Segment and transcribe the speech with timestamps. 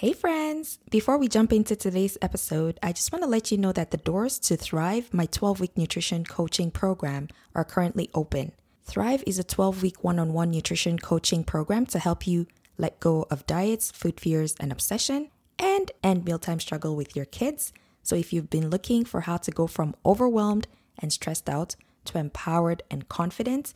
[0.00, 0.78] Hey, friends!
[0.90, 3.98] Before we jump into today's episode, I just want to let you know that the
[3.98, 8.52] doors to Thrive, my 12 week nutrition coaching program, are currently open.
[8.82, 12.46] Thrive is a 12 week one on one nutrition coaching program to help you
[12.78, 15.28] let go of diets, food fears, and obsession,
[15.58, 17.74] and end mealtime struggle with your kids.
[18.02, 20.66] So, if you've been looking for how to go from overwhelmed
[20.98, 21.76] and stressed out
[22.06, 23.74] to empowered and confident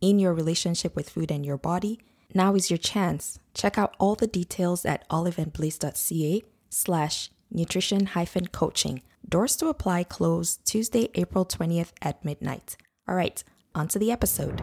[0.00, 2.00] in your relationship with food and your body,
[2.34, 3.38] now is your chance.
[3.54, 9.02] Check out all the details at oliveandbliss.ca slash nutrition hyphen coaching.
[9.28, 12.76] Doors to apply close Tuesday, April 20th at midnight.
[13.08, 13.42] All right,
[13.74, 14.60] on to the episode.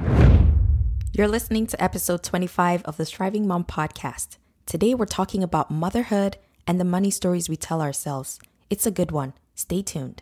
[1.14, 4.38] You're listening to episode 25 of the Thriving Mom podcast.
[4.66, 8.40] Today we're talking about motherhood and the money stories we tell ourselves.
[8.70, 9.34] It's a good one.
[9.56, 10.22] Stay tuned.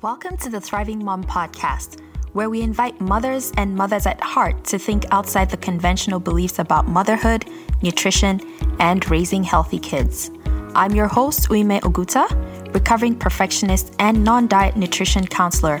[0.00, 2.00] Welcome to the Thriving Mom podcast
[2.36, 6.86] where we invite mothers and mothers at heart to think outside the conventional beliefs about
[6.86, 7.46] motherhood,
[7.80, 8.38] nutrition,
[8.78, 10.30] and raising healthy kids.
[10.74, 12.26] I'm your host, Uime Oguta,
[12.74, 15.80] recovering perfectionist and non diet nutrition counselor,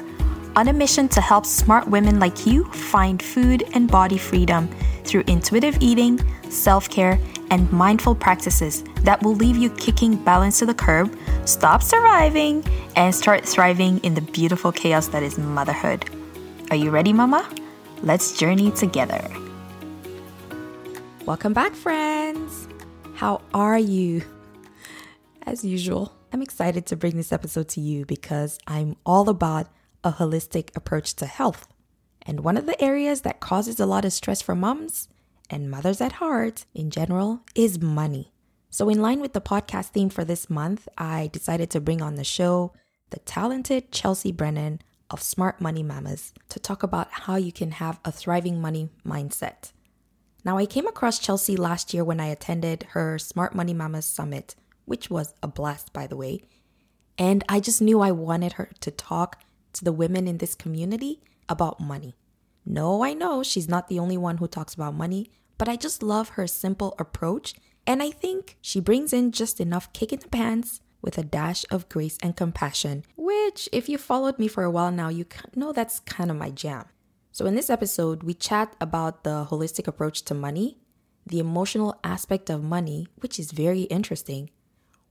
[0.56, 4.66] on a mission to help smart women like you find food and body freedom
[5.04, 6.18] through intuitive eating,
[6.48, 11.82] self care, and mindful practices that will leave you kicking balance to the curb, stop
[11.82, 12.64] surviving,
[12.96, 16.08] and start thriving in the beautiful chaos that is motherhood.
[16.68, 17.48] Are you ready, Mama?
[18.02, 19.24] Let's journey together.
[21.24, 22.66] Welcome back, friends.
[23.14, 24.24] How are you?
[25.42, 29.68] As usual, I'm excited to bring this episode to you because I'm all about
[30.02, 31.68] a holistic approach to health.
[32.22, 35.08] And one of the areas that causes a lot of stress for moms
[35.48, 38.32] and mothers at heart in general is money.
[38.70, 42.16] So, in line with the podcast theme for this month, I decided to bring on
[42.16, 42.72] the show
[43.10, 48.00] the talented Chelsea Brennan of Smart Money Mamas to talk about how you can have
[48.04, 49.72] a thriving money mindset.
[50.44, 54.54] Now, I came across Chelsea last year when I attended her Smart Money Mamas Summit,
[54.84, 56.40] which was a blast, by the way.
[57.18, 61.20] And I just knew I wanted her to talk to the women in this community
[61.48, 62.16] about money.
[62.64, 66.02] No, I know she's not the only one who talks about money, but I just
[66.02, 67.54] love her simple approach.
[67.86, 71.64] And I think she brings in just enough kick in the pants with a dash
[71.70, 75.72] of grace and compassion, which, if you followed me for a while now, you know
[75.72, 76.86] that's kind of my jam.
[77.32, 80.78] So, in this episode, we chat about the holistic approach to money,
[81.26, 84.50] the emotional aspect of money, which is very interesting,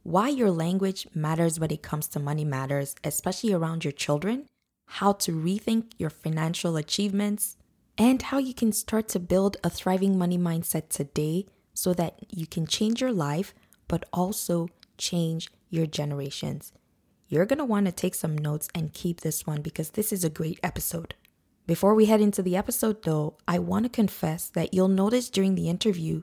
[0.04, 4.46] why your language matters when it comes to money matters, especially around your children,
[4.88, 7.58] how to rethink your financial achievements,
[7.98, 12.46] and how you can start to build a thriving money mindset today so that you
[12.46, 13.54] can change your life,
[13.88, 16.74] but also change your generations.
[17.28, 20.24] You're going to want to take some notes and keep this one because this is
[20.24, 21.16] a great episode.
[21.68, 25.56] Before we head into the episode, though, I want to confess that you'll notice during
[25.56, 26.22] the interview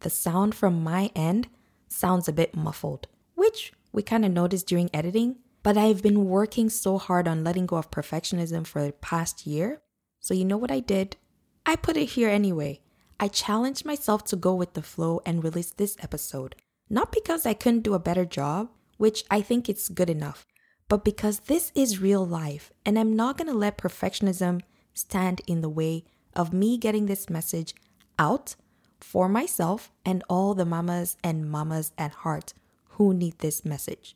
[0.00, 1.48] the sound from my end
[1.88, 3.06] sounds a bit muffled,
[3.36, 5.36] which we kind of noticed during editing.
[5.62, 9.80] But I've been working so hard on letting go of perfectionism for the past year.
[10.18, 11.16] So, you know what I did?
[11.64, 12.80] I put it here anyway.
[13.20, 16.56] I challenged myself to go with the flow and release this episode
[16.92, 20.46] not because I couldn't do a better job, which I think it's good enough,
[20.88, 24.60] but because this is real life and I'm not gonna let perfectionism
[24.92, 26.04] stand in the way
[26.36, 27.74] of me getting this message
[28.18, 28.56] out
[29.00, 32.52] for myself and all the mamas and mamas at heart
[32.90, 34.14] who need this message.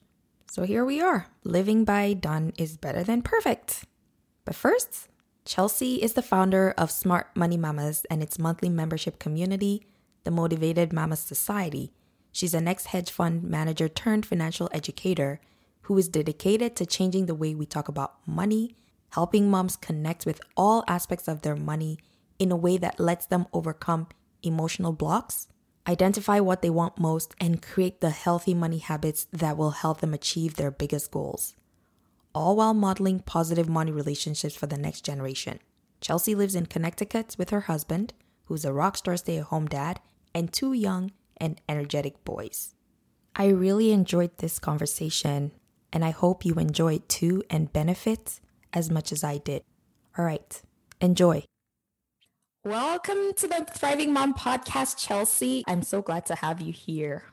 [0.50, 1.28] So here we are.
[1.44, 3.86] Living by done is better than perfect.
[4.44, 5.08] But first,
[5.46, 9.86] Chelsea is the founder of Smart Money Mamas and its monthly membership community,
[10.24, 11.92] the Motivated Mamas Society,
[12.36, 15.40] She's an ex hedge fund manager turned financial educator
[15.84, 18.76] who is dedicated to changing the way we talk about money,
[19.12, 21.98] helping moms connect with all aspects of their money
[22.38, 24.08] in a way that lets them overcome
[24.42, 25.48] emotional blocks,
[25.88, 30.12] identify what they want most, and create the healthy money habits that will help them
[30.12, 31.54] achieve their biggest goals.
[32.34, 35.58] All while modeling positive money relationships for the next generation.
[36.02, 38.12] Chelsea lives in Connecticut with her husband,
[38.44, 40.00] who's a rock star stay at home dad,
[40.34, 42.74] and two young and energetic boys.
[43.34, 45.52] I really enjoyed this conversation,
[45.92, 48.40] and I hope you enjoy it too and benefit
[48.72, 49.62] as much as I did.
[50.16, 50.62] All right,
[51.00, 51.44] enjoy.
[52.64, 55.62] Welcome to the Thriving Mom podcast, Chelsea.
[55.68, 57.24] I'm so glad to have you here.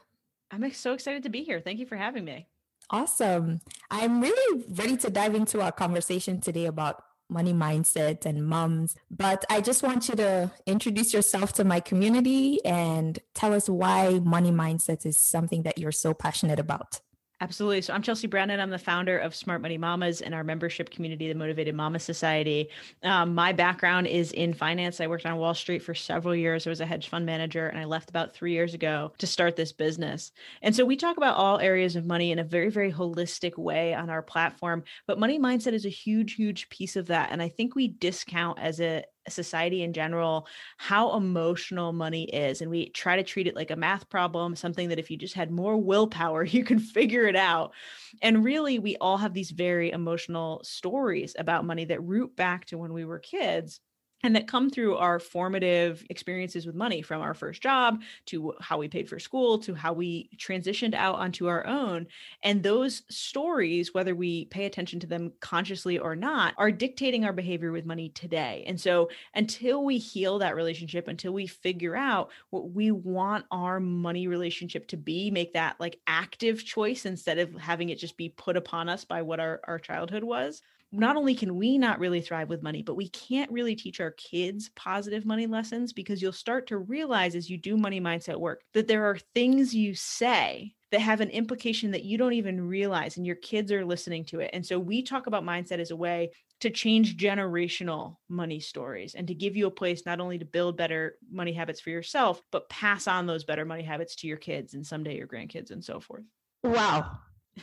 [0.52, 1.60] I'm so excited to be here.
[1.60, 2.48] Thank you for having me.
[2.90, 3.62] Awesome.
[3.90, 8.96] I'm really ready to dive into our conversation today about money mindset and moms.
[9.12, 14.20] But I just want you to introduce yourself to my community and tell us why
[14.24, 17.02] money mindset is something that you're so passionate about.
[17.44, 17.82] Absolutely.
[17.82, 18.62] So I'm Chelsea Brennan.
[18.62, 22.70] I'm the founder of Smart Money Mamas and our membership community, the Motivated Mama Society.
[23.04, 25.02] Um, my background is in finance.
[25.02, 26.66] I worked on Wall Street for several years.
[26.66, 29.58] I was a hedge fund manager, and I left about three years ago to start
[29.58, 30.32] this business.
[30.62, 33.94] And so we talk about all areas of money in a very, very holistic way
[33.94, 34.86] on our platform.
[35.06, 37.34] But money mindset is a huge, huge piece of that.
[37.34, 40.48] And I think we discount as a society in general
[40.78, 44.90] how emotional money is and we try to treat it like a math problem something
[44.90, 47.74] that if you just had more willpower you can figure it out.
[48.22, 52.78] And really we all have these very emotional stories about money that root back to
[52.78, 53.80] when we were kids
[54.24, 58.78] and that come through our formative experiences with money from our first job to how
[58.78, 62.08] we paid for school to how we transitioned out onto our own
[62.42, 67.34] and those stories whether we pay attention to them consciously or not are dictating our
[67.34, 68.64] behavior with money today.
[68.66, 73.80] And so until we heal that relationship until we figure out what we want our
[73.80, 78.30] money relationship to be make that like active choice instead of having it just be
[78.30, 80.62] put upon us by what our, our childhood was
[80.94, 84.12] not only can we not really thrive with money, but we can't really teach our
[84.12, 88.62] kids positive money lessons because you'll start to realize as you do money mindset work
[88.74, 93.18] that there are things you say that have an implication that you don't even realize
[93.18, 94.52] and your kids are listening to it.
[94.54, 96.30] And so we talk about mindset as a way
[96.60, 100.78] to change generational money stories and to give you a place not only to build
[100.78, 104.76] better money habits for yourself, but pass on those better money habits to your kids
[104.76, 106.24] and someday your grandkids and so forth.
[106.64, 107.18] Wow.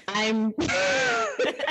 [0.08, 0.52] I'm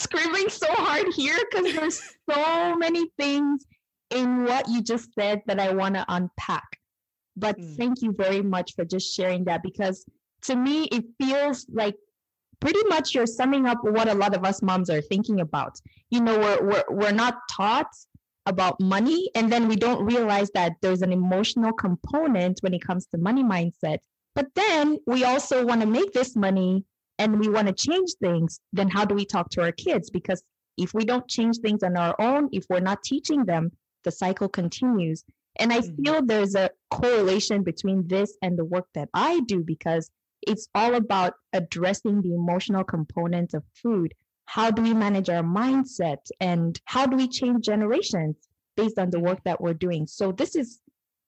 [0.00, 3.64] screaming so hard here because there's so many things
[4.10, 6.78] in what you just said that I want to unpack.
[7.36, 7.76] But mm.
[7.76, 10.04] thank you very much for just sharing that because
[10.42, 11.94] to me, it feels like
[12.60, 15.78] pretty much you're summing up what a lot of us moms are thinking about.
[16.10, 17.90] You know, we're, we're, we're not taught
[18.46, 23.06] about money, and then we don't realize that there's an emotional component when it comes
[23.06, 23.98] to money mindset.
[24.34, 26.84] But then we also want to make this money
[27.20, 30.08] and we want to change things, then how do we talk to our kids?
[30.08, 30.42] Because
[30.78, 33.70] if we don't change things on our own, if we're not teaching them,
[34.04, 35.22] the cycle continues.
[35.58, 36.02] And I mm-hmm.
[36.02, 40.94] feel there's a correlation between this and the work that I do because it's all
[40.94, 44.14] about addressing the emotional component of food.
[44.46, 48.36] How do we manage our mindset and how do we change generations
[48.78, 50.06] based on the work that we're doing?
[50.06, 50.80] So this is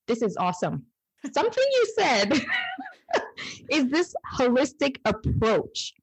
[0.08, 0.86] this is awesome.
[1.32, 2.32] Something you said
[3.70, 5.94] is this holistic approach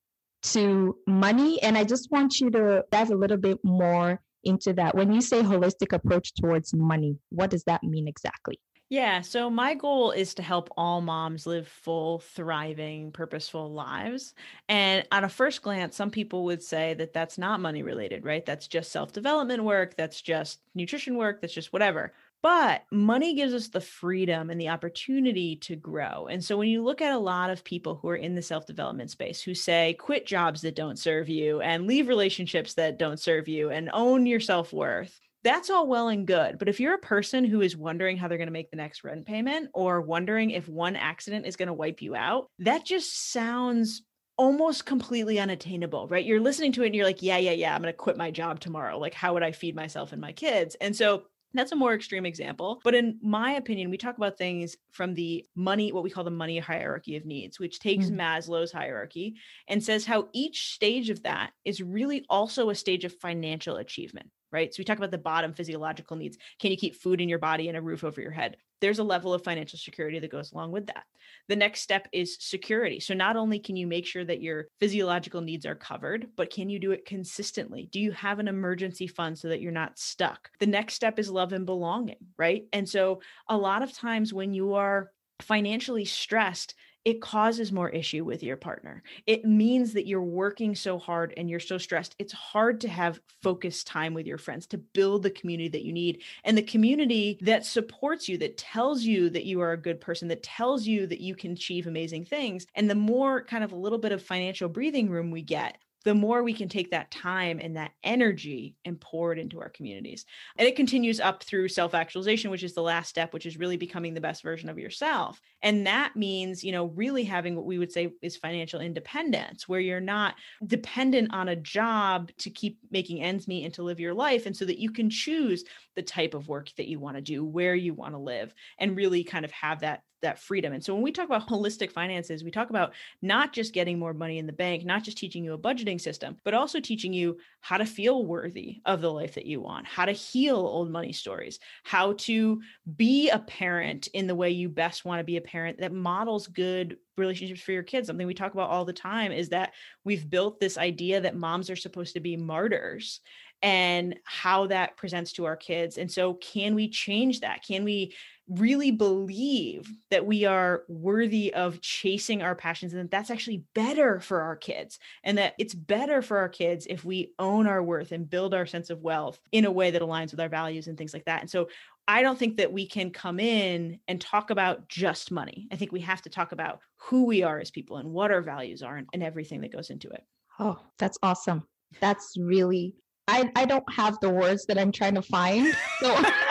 [0.41, 1.61] to money.
[1.61, 4.95] And I just want you to dive a little bit more into that.
[4.95, 8.59] When you say holistic approach towards money, what does that mean exactly?
[8.89, 9.21] Yeah.
[9.21, 14.33] So my goal is to help all moms live full, thriving, purposeful lives.
[14.67, 18.43] And at a first glance, some people would say that that's not money related, right?
[18.43, 19.95] That's just self development work.
[19.95, 21.39] That's just nutrition work.
[21.39, 22.13] That's just whatever.
[22.41, 26.27] But money gives us the freedom and the opportunity to grow.
[26.27, 28.65] And so when you look at a lot of people who are in the self
[28.65, 33.19] development space who say, quit jobs that don't serve you and leave relationships that don't
[33.19, 36.59] serve you and own your self worth, that's all well and good.
[36.59, 39.03] But if you're a person who is wondering how they're going to make the next
[39.03, 43.31] rent payment or wondering if one accident is going to wipe you out, that just
[43.31, 44.03] sounds
[44.37, 46.25] almost completely unattainable, right?
[46.25, 48.31] You're listening to it and you're like, yeah, yeah, yeah, I'm going to quit my
[48.31, 48.97] job tomorrow.
[48.97, 50.77] Like, how would I feed myself and my kids?
[50.79, 51.23] And so
[51.53, 52.79] that's a more extreme example.
[52.83, 56.31] But in my opinion, we talk about things from the money, what we call the
[56.31, 58.17] money hierarchy of needs, which takes mm.
[58.17, 59.35] Maslow's hierarchy
[59.67, 64.29] and says how each stage of that is really also a stage of financial achievement
[64.51, 64.73] right?
[64.73, 66.37] So we talk about the bottom physiological needs.
[66.59, 68.57] Can you keep food in your body and a roof over your head?
[68.81, 71.03] There's a level of financial security that goes along with that.
[71.49, 72.99] The next step is security.
[72.99, 76.69] So not only can you make sure that your physiological needs are covered, but can
[76.69, 77.89] you do it consistently?
[77.91, 80.49] Do you have an emergency fund so that you're not stuck?
[80.59, 82.63] The next step is love and belonging, right?
[82.71, 86.75] And so a lot of times when you are financially stressed,
[87.05, 89.03] it causes more issue with your partner.
[89.25, 92.15] It means that you're working so hard and you're so stressed.
[92.19, 95.93] It's hard to have focused time with your friends to build the community that you
[95.93, 100.01] need and the community that supports you, that tells you that you are a good
[100.01, 102.67] person, that tells you that you can achieve amazing things.
[102.75, 106.15] And the more kind of a little bit of financial breathing room we get, the
[106.15, 110.25] more we can take that time and that energy and pour it into our communities.
[110.57, 113.77] And it continues up through self actualization, which is the last step, which is really
[113.77, 115.41] becoming the best version of yourself.
[115.61, 119.79] And that means, you know, really having what we would say is financial independence, where
[119.79, 124.13] you're not dependent on a job to keep making ends meet and to live your
[124.13, 124.45] life.
[124.45, 125.65] And so that you can choose
[125.95, 128.95] the type of work that you want to do, where you want to live, and
[128.95, 130.73] really kind of have that that freedom.
[130.73, 134.13] And so when we talk about holistic finances, we talk about not just getting more
[134.13, 137.37] money in the bank, not just teaching you a budgeting system, but also teaching you
[137.61, 141.13] how to feel worthy of the life that you want, how to heal old money
[141.13, 142.61] stories, how to
[142.95, 146.47] be a parent in the way you best want to be a parent that models
[146.47, 148.07] good relationships for your kids.
[148.07, 149.73] Something we talk about all the time is that
[150.03, 153.21] we've built this idea that moms are supposed to be martyrs
[153.61, 155.97] and how that presents to our kids.
[155.97, 157.63] And so, can we change that?
[157.65, 158.15] Can we
[158.49, 164.19] really believe that we are worthy of chasing our passions and that that's actually better
[164.19, 168.11] for our kids and that it's better for our kids if we own our worth
[168.11, 170.97] and build our sense of wealth in a way that aligns with our values and
[170.97, 171.41] things like that.
[171.41, 171.69] And so
[172.07, 175.67] I don't think that we can come in and talk about just money.
[175.71, 178.41] I think we have to talk about who we are as people and what our
[178.41, 180.23] values are and, and everything that goes into it.
[180.59, 181.63] Oh, that's awesome.
[181.99, 182.95] That's really
[183.27, 185.71] I, I don't have the words that I'm trying to find.
[185.99, 186.15] So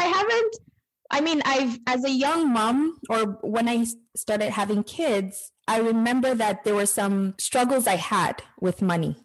[0.00, 0.56] I haven't
[1.10, 6.34] I mean, I've as a young mom or when I started having kids, I remember
[6.34, 9.16] that there were some struggles I had with money.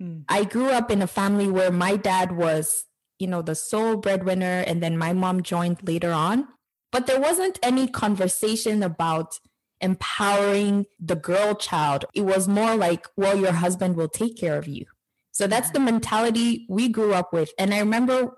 [0.00, 0.24] Mm.
[0.28, 2.84] I grew up in a family where my dad was,
[3.18, 6.48] you know, the sole breadwinner and then my mom joined later on.
[6.90, 9.40] But there wasn't any conversation about
[9.80, 12.04] empowering the girl child.
[12.14, 14.84] It was more like, well, your husband will take care of you.
[15.30, 17.52] So that's the mentality we grew up with.
[17.58, 18.36] And I remember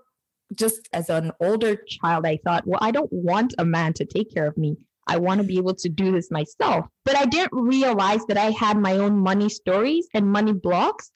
[0.55, 4.33] just as an older child, I thought, well, I don't want a man to take
[4.33, 4.77] care of me.
[5.07, 6.87] I want to be able to do this myself.
[7.05, 11.11] But I didn't realize that I had my own money stories and money blocks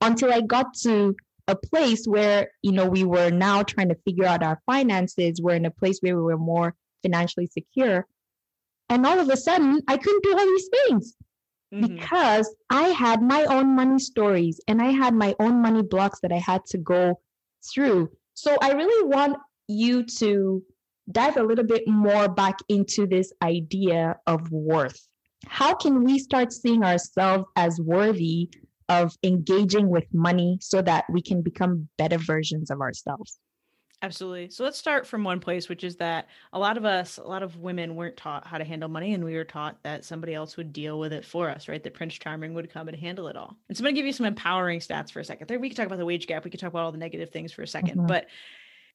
[0.00, 1.16] until I got to
[1.48, 5.40] a place where, you know, we were now trying to figure out our finances.
[5.40, 8.06] We're in a place where we were more financially secure.
[8.88, 11.16] And all of a sudden, I couldn't do all these things
[11.72, 11.94] mm-hmm.
[11.94, 16.32] because I had my own money stories and I had my own money blocks that
[16.32, 17.20] I had to go
[17.72, 18.10] through.
[18.34, 19.36] So I really want
[19.68, 20.62] you to
[21.10, 25.08] dive a little bit more back into this idea of worth.
[25.46, 28.50] How can we start seeing ourselves as worthy
[28.88, 33.38] of engaging with money so that we can become better versions of ourselves?
[34.02, 34.48] Absolutely.
[34.48, 37.42] So let's start from one place, which is that a lot of us, a lot
[37.42, 40.56] of women weren't taught how to handle money, and we were taught that somebody else
[40.56, 41.82] would deal with it for us, right?
[41.82, 43.58] That Prince Charming would come and handle it all.
[43.68, 45.48] And so I'm going to give you some empowering stats for a second.
[45.48, 46.44] There, we could talk about the wage gap.
[46.44, 48.06] We could talk about all the negative things for a 2nd mm-hmm.
[48.06, 48.26] but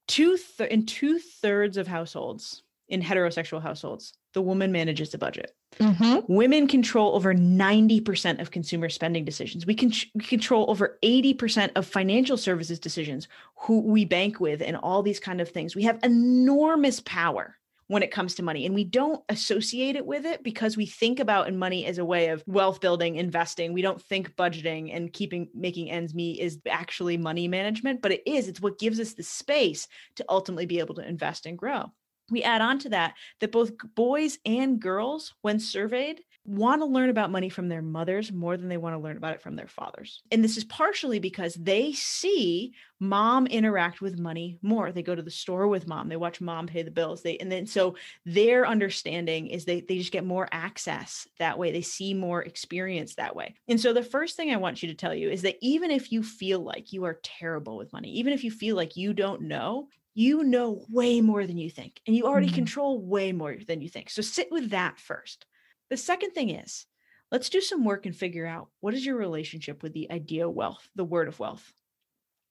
[0.07, 5.51] two th- in two thirds of households, in heterosexual households, the woman manages the budget.
[5.79, 6.31] Mm-hmm.
[6.33, 9.65] Women control over 90% of consumer spending decisions.
[9.65, 14.77] We can we control over 80% of financial services decisions, who we bank with, and
[14.77, 15.75] all these kind of things.
[15.75, 18.65] We have enormous power when it comes to money.
[18.65, 22.29] And we don't associate it with it because we think about money as a way
[22.29, 23.73] of wealth building, investing.
[23.73, 28.23] We don't think budgeting and keeping making ends meet is actually money management, but it
[28.25, 28.47] is.
[28.47, 31.91] It's what gives us the space to ultimately be able to invest and grow
[32.29, 37.09] we add on to that that both boys and girls, when surveyed, want to learn
[37.09, 39.67] about money from their mothers more than they want to learn about it from their
[39.67, 40.21] fathers.
[40.31, 44.91] And this is partially because they see mom interact with money more.
[44.91, 47.23] They go to the store with mom, they watch mom pay the bills.
[47.23, 51.71] They and then so their understanding is they they just get more access that way.
[51.71, 53.55] They see more experience that way.
[53.67, 56.11] And so the first thing I want you to tell you is that even if
[56.11, 59.41] you feel like you are terrible with money, even if you feel like you don't
[59.41, 62.55] know, you know way more than you think, and you already mm-hmm.
[62.55, 64.09] control way more than you think.
[64.09, 65.45] So sit with that first.
[65.89, 66.87] The second thing is
[67.31, 70.53] let's do some work and figure out what is your relationship with the idea of
[70.53, 71.71] wealth, the word of wealth.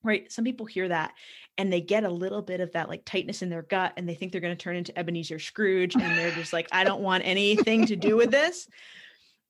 [0.03, 0.31] Right.
[0.31, 1.15] Some people hear that
[1.57, 4.15] and they get a little bit of that like tightness in their gut and they
[4.15, 7.25] think they're going to turn into Ebenezer Scrooge and they're just like, I don't want
[7.25, 8.69] anything to do with this.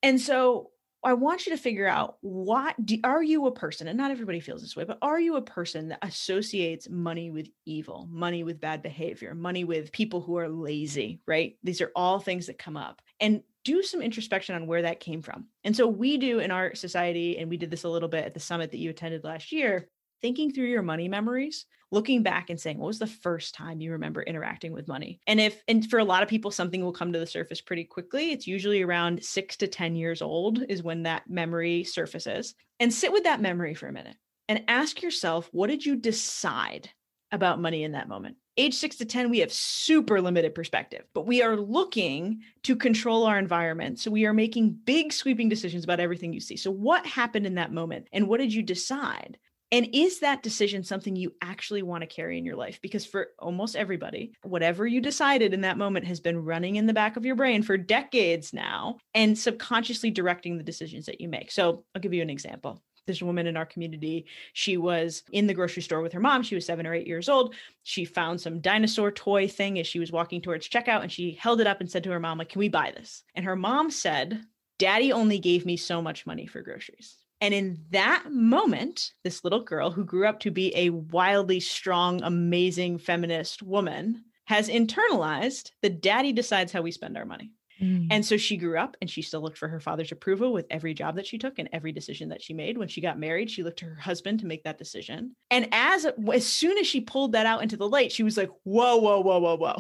[0.05, 0.71] And so
[1.05, 4.41] I want you to figure out what do, are you a person, and not everybody
[4.41, 8.61] feels this way, but are you a person that associates money with evil, money with
[8.61, 11.57] bad behavior, money with people who are lazy, right?
[11.63, 13.03] These are all things that come up.
[13.21, 15.47] And do some introspection on where that came from.
[15.65, 18.35] And so we do in our society, and we did this a little bit at
[18.35, 19.89] the summit that you attended last year,
[20.21, 23.93] thinking through your money memories, looking back and saying, what was the first time you
[23.93, 25.21] remember interacting with money?
[25.27, 27.85] And if, and for a lot of people, something will come to the surface pretty
[27.85, 28.33] quickly.
[28.33, 32.55] It's usually around six to 10 years old is when that memory surfaces.
[32.81, 34.17] And sit with that memory for a minute
[34.49, 36.91] and ask yourself, what did you decide
[37.33, 38.37] about money in that moment?
[38.57, 43.25] Age six to 10, we have super limited perspective, but we are looking to control
[43.25, 43.99] our environment.
[43.99, 46.57] So we are making big sweeping decisions about everything you see.
[46.57, 48.07] So, what happened in that moment?
[48.13, 49.39] And what did you decide?
[49.73, 52.79] And is that decision something you actually want to carry in your life?
[52.81, 56.93] Because for almost everybody, whatever you decided in that moment has been running in the
[56.93, 61.51] back of your brain for decades now and subconsciously directing the decisions that you make.
[61.51, 62.81] So I'll give you an example.
[63.07, 66.43] There's a woman in our community, she was in the grocery store with her mom.
[66.43, 67.55] She was seven or eight years old.
[67.83, 71.61] She found some dinosaur toy thing as she was walking towards checkout and she held
[71.61, 73.23] it up and said to her mom, like, can we buy this?
[73.35, 74.41] And her mom said,
[74.79, 77.17] Daddy only gave me so much money for groceries.
[77.45, 82.23] And in that moment, this little girl who grew up to be a wildly strong,
[82.23, 87.51] amazing feminist woman has internalized the daddy decides how we spend our money.
[87.83, 88.09] Mm.
[88.11, 90.95] And so she grew up and she still looked for her father's approval with every
[90.95, 92.79] job that she took and every decision that she made.
[92.79, 95.37] When she got married, she looked to her husband to make that decision.
[95.51, 98.49] And as as soon as she pulled that out into the light, she was like,
[98.63, 99.77] "Whoa, whoa, whoa, whoa, whoa."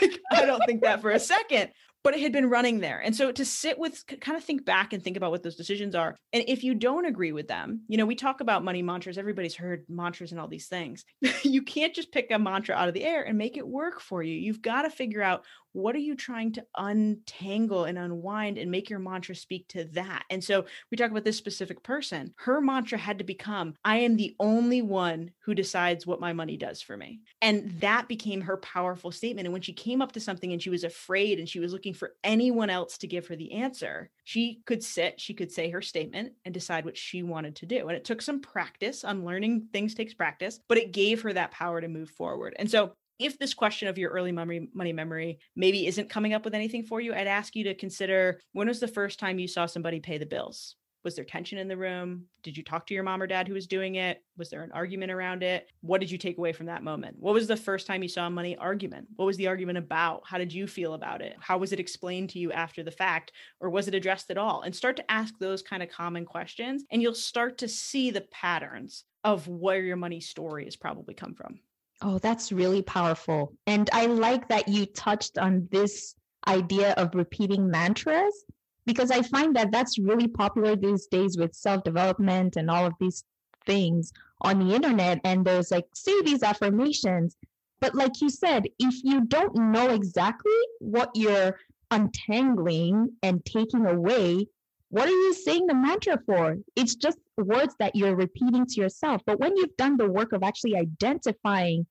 [0.32, 1.70] I don't think that for a second
[2.04, 3.00] but it had been running there.
[3.00, 5.94] And so to sit with, kind of think back and think about what those decisions
[5.94, 6.14] are.
[6.34, 9.56] And if you don't agree with them, you know, we talk about money mantras, everybody's
[9.56, 11.06] heard mantras and all these things.
[11.42, 14.22] you can't just pick a mantra out of the air and make it work for
[14.22, 14.34] you.
[14.34, 15.44] You've got to figure out
[15.74, 20.22] what are you trying to untangle and unwind and make your mantra speak to that?
[20.30, 22.32] And so we talk about this specific person.
[22.36, 26.56] Her mantra had to become i am the only one who decides what my money
[26.56, 27.20] does for me.
[27.42, 29.46] And that became her powerful statement.
[29.46, 31.92] And when she came up to something and she was afraid and she was looking
[31.92, 35.82] for anyone else to give her the answer she could sit she could say her
[35.82, 37.88] statement and decide what she wanted to do.
[37.88, 39.02] And it took some practice.
[39.02, 42.54] On learning things takes practice but it gave her that power to move forward.
[42.58, 46.44] And so if this question of your early memory, money memory maybe isn't coming up
[46.44, 49.48] with anything for you, I'd ask you to consider when was the first time you
[49.48, 50.76] saw somebody pay the bills?
[51.04, 52.24] Was there tension in the room?
[52.42, 54.22] Did you talk to your mom or dad who was doing it?
[54.38, 55.68] Was there an argument around it?
[55.82, 57.16] What did you take away from that moment?
[57.18, 59.08] What was the first time you saw a money argument?
[59.16, 60.22] What was the argument about?
[60.24, 61.36] How did you feel about it?
[61.40, 63.32] How was it explained to you after the fact?
[63.60, 64.62] Or was it addressed at all?
[64.62, 68.22] And start to ask those kind of common questions, and you'll start to see the
[68.22, 71.60] patterns of where your money story has probably come from.
[72.02, 73.54] Oh, that's really powerful.
[73.66, 76.14] And I like that you touched on this
[76.46, 78.44] idea of repeating mantras
[78.86, 82.94] because I find that that's really popular these days with self development and all of
[83.00, 83.24] these
[83.66, 85.20] things on the internet.
[85.24, 87.36] And there's like, say these affirmations.
[87.80, 91.58] But like you said, if you don't know exactly what you're
[91.90, 94.46] untangling and taking away,
[94.94, 96.56] what are you saying the mantra for?
[96.76, 99.22] It's just words that you're repeating to yourself.
[99.26, 101.84] But when you've done the work of actually identifying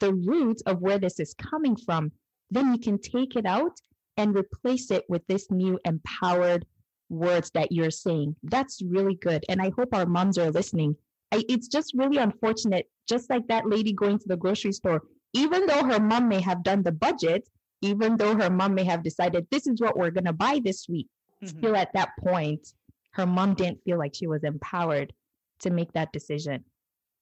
[0.00, 2.12] the roots of where this is coming from,
[2.50, 3.78] then you can take it out
[4.16, 6.64] and replace it with this new empowered
[7.10, 8.34] words that you're saying.
[8.42, 9.44] That's really good.
[9.50, 10.96] And I hope our moms are listening.
[11.32, 15.02] I, it's just really unfortunate, just like that lady going to the grocery store,
[15.34, 17.46] even though her mom may have done the budget,
[17.82, 20.88] even though her mom may have decided this is what we're going to buy this
[20.88, 21.08] week,
[21.44, 21.58] mm-hmm.
[21.58, 22.72] still at that point,
[23.12, 25.12] her mom didn't feel like she was empowered
[25.60, 26.64] to make that decision.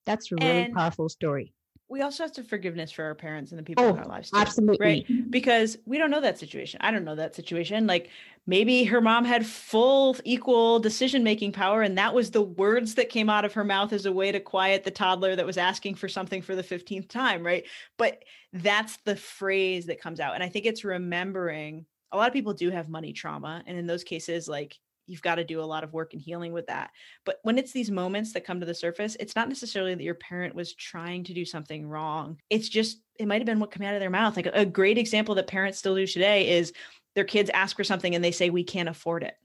[0.06, 1.52] That's a really and powerful story.
[1.88, 4.30] We also have to forgiveness for our parents and the people oh, in our lives.
[4.30, 4.84] Too, absolutely.
[4.84, 5.30] Right.
[5.30, 6.80] Because we don't know that situation.
[6.82, 7.86] I don't know that situation.
[7.86, 8.08] Like
[8.46, 13.10] maybe her mom had full equal decision making power, and that was the words that
[13.10, 15.94] came out of her mouth as a way to quiet the toddler that was asking
[15.96, 17.44] for something for the 15th time.
[17.44, 17.64] Right.
[17.98, 20.34] But that's the phrase that comes out.
[20.34, 23.62] And I think it's remembering a lot of people do have money trauma.
[23.66, 26.52] And in those cases, like you've got to do a lot of work and healing
[26.52, 26.90] with that.
[27.26, 30.14] But when it's these moments that come to the surface, it's not necessarily that your
[30.14, 32.40] parent was trying to do something wrong.
[32.48, 34.36] It's just, it might have been what came out of their mouth.
[34.36, 36.72] Like a great example that parents still do today is
[37.14, 39.36] their kids ask for something and they say, we can't afford it.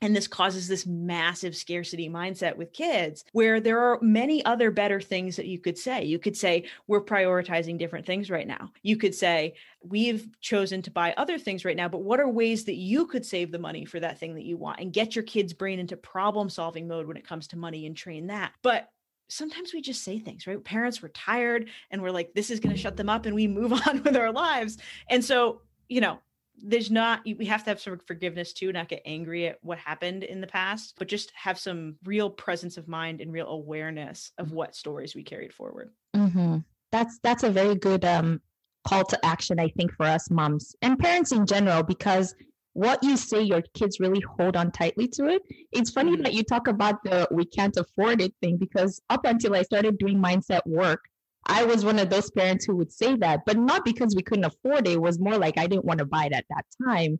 [0.00, 5.00] And this causes this massive scarcity mindset with kids where there are many other better
[5.00, 6.04] things that you could say.
[6.04, 8.70] You could say, We're prioritizing different things right now.
[8.82, 12.64] You could say, We've chosen to buy other things right now, but what are ways
[12.64, 15.24] that you could save the money for that thing that you want and get your
[15.24, 18.52] kid's brain into problem solving mode when it comes to money and train that?
[18.62, 18.88] But
[19.28, 20.62] sometimes we just say things, right?
[20.62, 23.48] Parents were tired and we're like, This is going to shut them up and we
[23.48, 24.78] move on with our lives.
[25.10, 26.20] And so, you know,
[26.62, 30.24] there's not we have to have some forgiveness too not get angry at what happened
[30.24, 34.52] in the past but just have some real presence of mind and real awareness of
[34.52, 36.58] what stories we carried forward mm-hmm.
[36.92, 38.40] that's that's a very good um
[38.86, 42.34] call to action i think for us moms and parents in general because
[42.74, 45.42] what you say your kids really hold on tightly to it
[45.72, 46.22] it's funny mm-hmm.
[46.22, 49.98] that you talk about the we can't afford it thing because up until i started
[49.98, 51.04] doing mindset work
[51.46, 54.44] I was one of those parents who would say that, but not because we couldn't
[54.44, 54.92] afford it.
[54.92, 57.18] It was more like I didn't want to buy it at that time.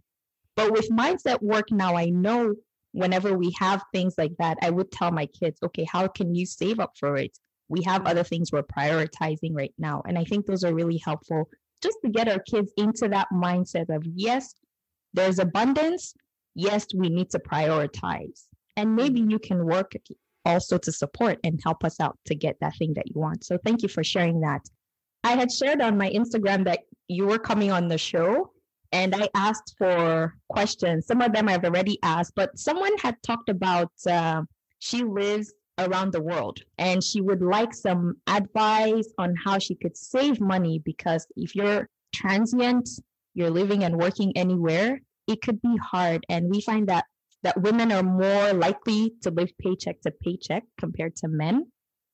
[0.54, 2.54] But with mindset work now, I know
[2.92, 6.46] whenever we have things like that, I would tell my kids, okay, how can you
[6.46, 7.38] save up for it?
[7.68, 10.02] We have other things we're prioritizing right now.
[10.07, 11.48] And I think those are really helpful
[11.83, 14.54] just to get our kids into that mindset of yes,
[15.14, 16.14] there's abundance.
[16.54, 18.46] Yes, we need to prioritize.
[18.76, 19.31] And maybe mm-hmm.
[19.31, 19.92] you can work
[20.44, 23.44] also to support and help us out to get that thing that you want.
[23.44, 24.62] So thank you for sharing that.
[25.24, 28.53] I had shared on my Instagram that you were coming on the show
[28.92, 31.07] and I asked for questions.
[31.07, 34.42] Some of them I've already asked, but someone had talked about uh,
[34.79, 39.96] she lives around the world and she would like some advice on how she could
[39.96, 42.88] save money because if you're transient,
[43.35, 46.24] you're living and working anywhere, it could be hard.
[46.29, 47.05] And we find that
[47.42, 51.70] that women are more likely to live paycheck to paycheck compared to men.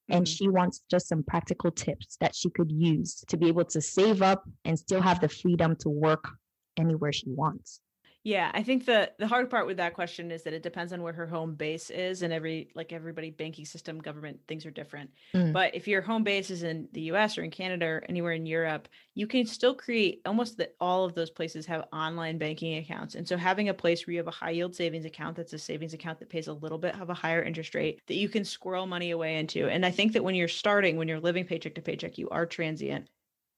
[0.09, 0.37] And Mhm.
[0.37, 4.21] she wants just some practical tips that she could use to be able to save
[4.21, 6.29] up and still have the freedom to work
[6.77, 7.81] anywhere she wants.
[8.25, 11.03] Yeah, I think the the hard part with that question is that it depends on
[11.03, 15.11] where her home base is, and every like everybody banking system, government things are different.
[15.35, 15.53] Mm.
[15.53, 17.37] But if your home base is in the U.S.
[17.37, 21.15] or in Canada or anywhere in Europe, you can still create almost that all of
[21.15, 24.31] those places have online banking accounts, and so having a place where you have a
[24.31, 27.15] high yield savings account that's a savings account that pays a little bit of a
[27.15, 29.69] higher interest rate that you can squirrel money away into.
[29.69, 32.47] And I think that when you're starting, when you're living paycheck to paycheck, you are
[32.47, 33.07] transient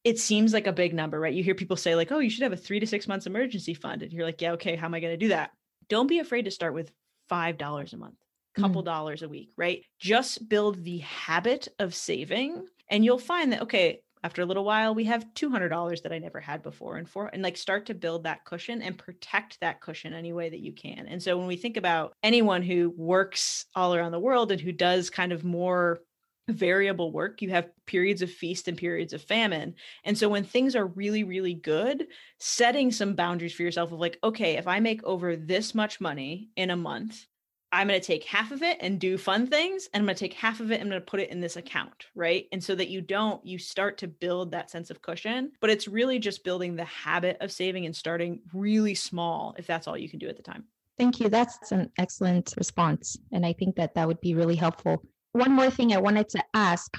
[0.06, 1.34] it seems like a big number, right?
[1.34, 3.74] You hear people say, like, oh, you should have a three to six months emergency
[3.74, 4.04] fund.
[4.04, 5.50] And you're like, yeah, okay, how am I going to do that?
[5.88, 6.92] Don't be afraid to start with
[7.28, 8.14] $5 a month,
[8.54, 8.84] couple mm.
[8.84, 9.84] dollars a week, right?
[9.98, 12.66] Just build the habit of saving.
[12.88, 16.38] And you'll find that, okay, after a little while, we have $200 that I never
[16.38, 20.14] had before and for, and like start to build that cushion and protect that cushion
[20.14, 21.08] any way that you can.
[21.08, 24.70] And so when we think about anyone who works all around the world and who
[24.70, 25.98] does kind of more
[26.48, 27.42] variable work.
[27.42, 29.74] You have periods of feast and periods of famine.
[30.04, 32.06] And so when things are really, really good,
[32.38, 36.50] setting some boundaries for yourself of like, okay, if I make over this much money
[36.56, 37.26] in a month,
[37.72, 39.88] I'm going to take half of it and do fun things.
[39.92, 41.40] And I'm going to take half of it and I'm going to put it in
[41.40, 42.06] this account.
[42.14, 42.46] Right.
[42.52, 45.50] And so that you don't, you start to build that sense of cushion.
[45.60, 49.88] But it's really just building the habit of saving and starting really small if that's
[49.88, 50.64] all you can do at the time.
[50.96, 51.28] Thank you.
[51.28, 53.18] That's an excellent response.
[53.32, 55.02] And I think that that would be really helpful.
[55.36, 56.96] One more thing I wanted to ask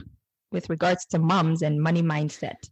[0.51, 2.69] with regards to moms and money mindset.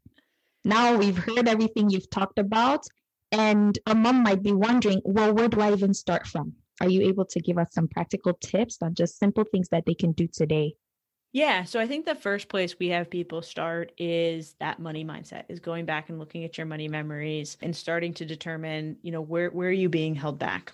[0.64, 2.86] Now we've heard everything you've talked about,
[3.32, 6.54] and a mom might be wondering, well, where do I even start from?
[6.82, 9.96] Are you able to give us some practical tips on just simple things that they
[9.96, 10.76] can do today?
[11.34, 11.64] Yeah.
[11.64, 15.60] So I think the first place we have people start is that money mindset, is
[15.60, 19.50] going back and looking at your money memories and starting to determine, you know, where
[19.50, 20.74] where are you being held back.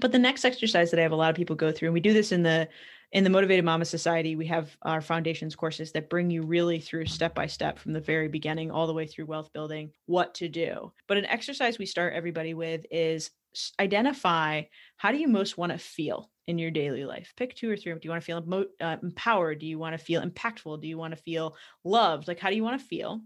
[0.00, 2.00] But the next exercise that I have a lot of people go through, and we
[2.00, 2.66] do this in the
[3.12, 7.06] in the Motivated Mama Society, we have our foundations courses that bring you really through
[7.06, 10.48] step by step from the very beginning all the way through wealth building, what to
[10.48, 10.92] do.
[11.08, 13.30] But an exercise we start everybody with is
[13.78, 14.62] identify
[14.96, 17.34] how do you most want to feel in your daily life.
[17.36, 17.92] Pick two or three.
[17.92, 19.58] Do you want to feel emo- uh, empowered?
[19.58, 20.80] Do you want to feel impactful?
[20.80, 22.28] Do you want to feel loved?
[22.28, 23.20] Like, how do you want to feel?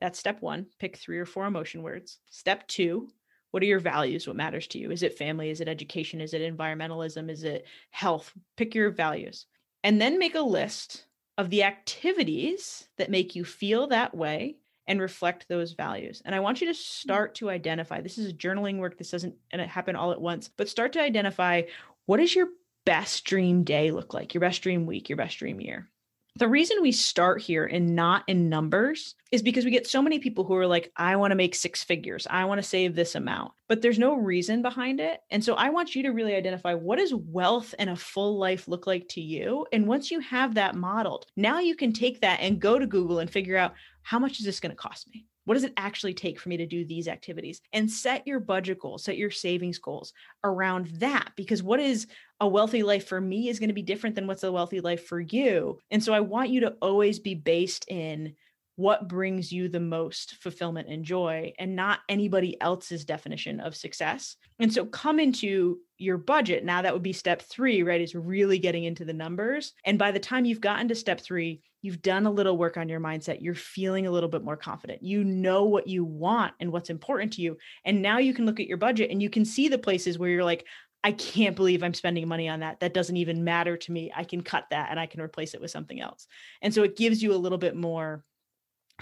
[0.00, 0.66] That's step one.
[0.78, 2.18] Pick three or four emotion words.
[2.30, 3.10] Step two,
[3.50, 4.26] what are your values?
[4.26, 4.90] What matters to you?
[4.90, 5.50] Is it family?
[5.50, 6.20] Is it education?
[6.20, 7.30] Is it environmentalism?
[7.30, 8.32] Is it health?
[8.56, 9.46] Pick your values.
[9.84, 11.06] And then make a list
[11.38, 14.56] of the activities that make you feel that way
[14.88, 16.22] and reflect those values.
[16.24, 16.82] And I want you to hmm.
[16.82, 18.98] start to identify this is journaling work.
[18.98, 21.62] This doesn't and it happen all at once, but start to identify
[22.06, 22.48] what does your
[22.84, 24.34] best dream day look like?
[24.34, 25.90] Your best dream week, your best dream year.
[26.38, 30.20] The reason we start here and not in numbers is because we get so many
[30.20, 32.28] people who are like, I want to make six figures.
[32.30, 35.18] I want to save this amount, but there's no reason behind it.
[35.32, 38.68] And so I want you to really identify what does wealth and a full life
[38.68, 39.66] look like to you?
[39.72, 43.18] And once you have that modeled, now you can take that and go to Google
[43.18, 45.26] and figure out how much is this going to cost me?
[45.48, 47.62] What does it actually take for me to do these activities?
[47.72, 50.12] And set your budget goals, set your savings goals
[50.44, 51.30] around that.
[51.38, 52.06] Because what is
[52.38, 55.06] a wealthy life for me is going to be different than what's a wealthy life
[55.06, 55.78] for you.
[55.90, 58.34] And so I want you to always be based in
[58.78, 64.36] what brings you the most fulfillment and joy and not anybody else's definition of success.
[64.60, 66.64] And so come into your budget.
[66.64, 68.00] Now that would be step 3, right?
[68.00, 69.72] Is really getting into the numbers.
[69.84, 72.88] And by the time you've gotten to step 3, you've done a little work on
[72.88, 73.42] your mindset.
[73.42, 75.02] You're feeling a little bit more confident.
[75.02, 77.56] You know what you want and what's important to you.
[77.84, 80.30] And now you can look at your budget and you can see the places where
[80.30, 80.64] you're like,
[81.02, 82.78] I can't believe I'm spending money on that.
[82.78, 84.12] That doesn't even matter to me.
[84.14, 86.28] I can cut that and I can replace it with something else.
[86.62, 88.24] And so it gives you a little bit more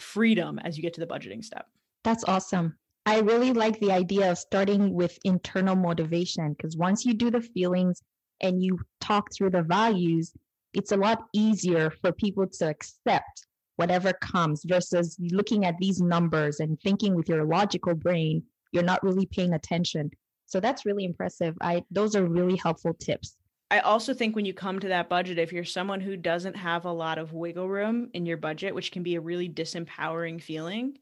[0.01, 1.67] freedom as you get to the budgeting step.
[2.05, 2.77] That's awesome.
[3.05, 7.41] I really like the idea of starting with internal motivation because once you do the
[7.41, 8.03] feelings
[8.41, 10.33] and you talk through the values,
[10.75, 16.61] it's a lot easier for people to accept whatever comes versus looking at these numbers
[16.61, 20.11] and thinking with your logical brain, you're not really paying attention.
[20.47, 21.57] So that's really impressive.
[21.61, 23.37] I those are really helpful tips.
[23.71, 26.85] I also think when you come to that budget, if you're someone who doesn't have
[26.85, 30.99] a lot of wiggle room in your budget, which can be a really disempowering feeling,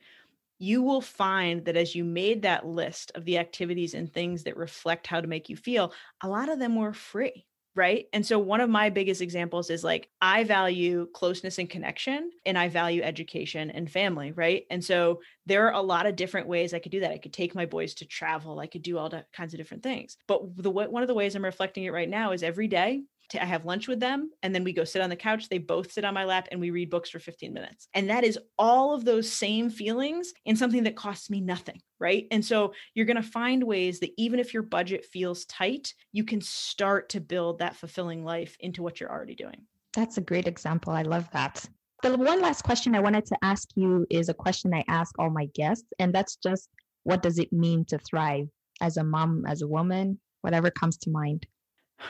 [0.59, 4.57] you will find that as you made that list of the activities and things that
[4.57, 7.47] reflect how to make you feel, a lot of them were free.
[7.77, 8.07] Right.
[8.13, 12.57] And so, one of my biggest examples is like, I value closeness and connection, and
[12.57, 14.31] I value education and family.
[14.31, 14.65] Right.
[14.71, 17.11] And so, there are a lot of different ways I could do that.
[17.11, 20.17] I could take my boys to travel, I could do all kinds of different things.
[20.29, 23.03] But the one of the ways I'm reflecting it right now is every day
[23.35, 25.49] I have lunch with them and then we go sit on the couch.
[25.49, 27.89] They both sit on my lap and we read books for 15 minutes.
[27.95, 31.81] And that is all of those same feelings in something that costs me nothing.
[31.99, 32.27] Right.
[32.31, 36.25] And so you're going to find ways that even if your budget feels tight, you
[36.25, 39.67] can start to build that fulfilling life into what you're already doing.
[39.95, 40.93] That's a great example.
[40.93, 41.65] I love that.
[42.03, 45.31] The one last question I wanted to ask you is a question I ask all
[45.31, 46.69] my guests, and that's just
[47.05, 48.49] what does it mean to thrive
[48.83, 51.47] as a mom, as a woman, whatever comes to mind?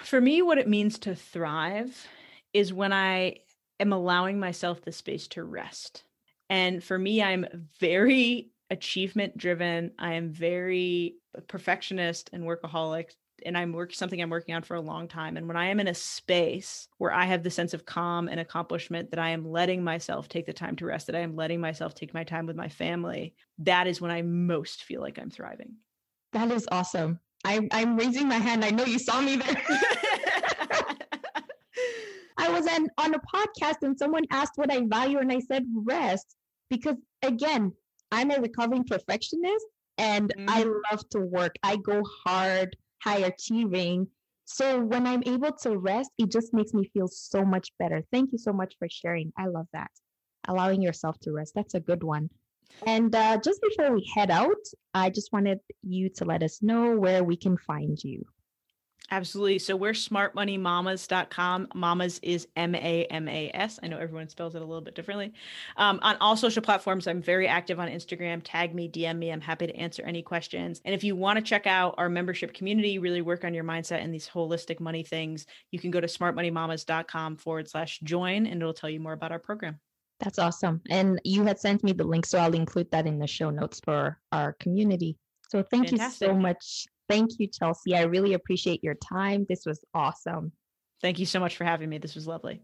[0.02, 2.06] For me, what it means to thrive
[2.52, 3.36] is when I
[3.80, 6.04] am allowing myself the space to rest.
[6.50, 9.92] And for me, I'm very achievement driven.
[9.98, 11.16] I am very
[11.48, 13.10] perfectionist and workaholic
[13.44, 15.36] and I'm working something I'm working on for a long time.
[15.36, 18.40] And when I am in a space where I have the sense of calm and
[18.40, 21.60] accomplishment that I am letting myself take the time to rest, that I am letting
[21.60, 25.30] myself take my time with my family, that is when I most feel like I'm
[25.30, 25.74] thriving.
[26.32, 27.20] That is awesome.
[27.44, 28.64] I'm I'm raising my hand.
[28.64, 29.62] I know you saw me there.
[32.36, 35.64] I was on, on a podcast and someone asked what I value, and I said
[35.74, 36.36] rest
[36.68, 37.72] because again,
[38.10, 39.66] I'm a recovering perfectionist
[39.98, 40.44] and mm.
[40.48, 41.54] I love to work.
[41.62, 44.08] I go hard high achieving.
[44.46, 48.02] So when I'm able to rest, it just makes me feel so much better.
[48.12, 49.32] Thank you so much for sharing.
[49.38, 49.90] I love that.
[50.48, 51.52] Allowing yourself to rest.
[51.54, 52.28] That's a good one.
[52.86, 54.56] And uh, just before we head out,
[54.92, 58.24] I just wanted you to let us know where we can find you.
[59.10, 59.58] Absolutely.
[59.58, 61.68] So we're smartmoneymamas.com.
[61.74, 63.78] Mamas is M A M A S.
[63.82, 65.34] I know everyone spells it a little bit differently.
[65.76, 68.40] Um, on all social platforms, I'm very active on Instagram.
[68.42, 69.30] Tag me, DM me.
[69.30, 70.80] I'm happy to answer any questions.
[70.86, 74.02] And if you want to check out our membership community, really work on your mindset
[74.02, 78.72] and these holistic money things, you can go to smartmoneymamas.com forward slash join and it'll
[78.72, 79.78] tell you more about our program.
[80.20, 80.80] That's awesome.
[80.90, 83.80] And you had sent me the link, so I'll include that in the show notes
[83.84, 85.16] for our community.
[85.50, 86.28] So thank Fantastic.
[86.28, 87.94] you so much Thank you, Chelsea.
[87.94, 89.46] I really appreciate your time.
[89.48, 90.52] This was awesome.
[91.02, 91.98] Thank you so much for having me.
[91.98, 92.62] This was lovely.